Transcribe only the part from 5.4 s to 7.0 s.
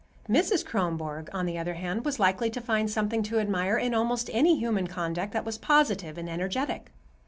was positive and energetic.